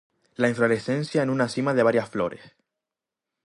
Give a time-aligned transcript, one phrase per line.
[0.35, 2.55] La inflorescencia en una cima de varias flores.